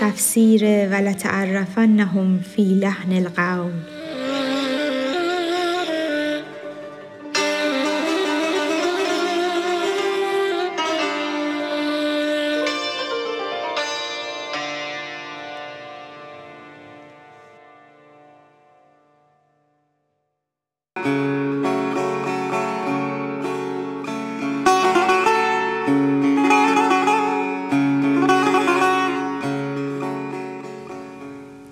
تفسیر 0.00 0.64
ولتعرفنهم 0.64 2.40
فی 2.56 2.74
لحن 2.74 3.12
القول. 3.12 3.97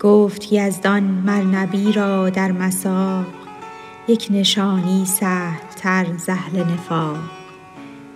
گفت 0.01 0.53
یزدان 0.53 1.03
مر 1.03 1.43
نبی 1.43 1.93
را 1.93 2.31
در 2.31 2.53
مساق 2.53 3.25
یک 4.09 4.27
نشانی 4.31 5.07
سهل 5.07 5.61
تر 5.77 6.17
ز 6.17 6.29
اهل 6.29 6.65
نفاق. 6.73 7.19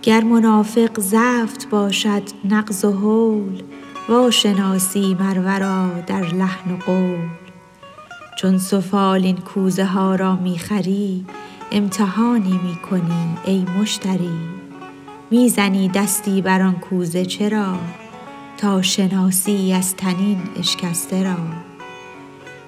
گر 0.01 0.23
منافق 0.23 0.99
زفت 0.99 1.69
باشد 1.69 2.23
نغز 2.45 2.85
و 2.85 2.91
هول 2.91 3.61
وا 4.09 4.31
شناسی 4.31 5.17
مر 5.19 5.39
ورا 5.39 5.89
در 6.07 6.21
لحن 6.21 6.71
و 6.71 6.77
قول. 6.85 7.29
چون 8.37 8.57
سفال 8.57 9.23
این 9.23 9.37
کوزه 9.37 9.85
ها 9.85 10.15
را 10.15 10.35
می 10.35 10.57
خری 10.57 11.25
امتحانی 11.71 12.59
می 12.63 12.75
کنی 12.89 13.37
ای 13.45 13.65
مشتری. 13.79 14.39
می 15.31 15.49
زنی 15.49 15.89
دستی 15.89 16.41
بر 16.41 16.61
آن 16.61 16.75
کوزه 16.75 17.25
چرا؟ 17.25 17.75
تا 18.57 18.81
شناسی 18.81 19.73
از 19.73 19.95
طنین 19.95 20.41
اشکسته 20.59 21.23
را. 21.23 21.70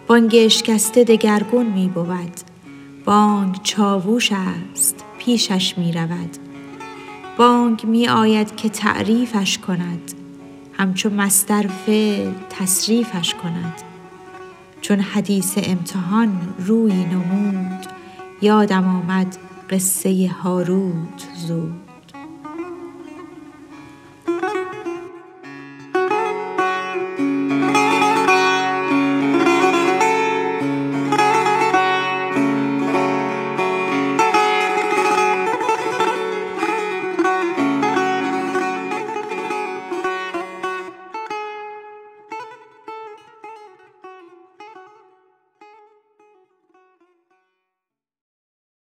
بانگ 0.07 0.35
اشکسته 0.39 1.03
دگرگون 1.03 1.65
می 1.65 1.87
بود. 1.87 2.39
بانگ 3.05 3.61
چاووش 3.63 4.31
است 4.31 5.05
پیشش 5.17 5.77
می 5.77 5.91
رود. 5.91 6.37
بانگ 7.37 7.83
می 7.83 8.07
آید 8.07 8.55
که 8.55 8.69
تعریفش 8.69 9.57
کند. 9.57 10.11
همچو 10.73 11.09
مصدر 11.09 11.67
فعل 11.67 12.31
تصریفش 12.49 13.33
کند. 13.33 13.81
چون 14.81 14.99
حدیث 14.99 15.57
امتحان 15.57 16.53
رویی 16.59 17.05
نمود 17.05 17.85
یادم 18.41 18.87
آمد 18.87 19.37
قصه 19.69 20.31
هاروت 20.43 21.27
زود. 21.47 21.92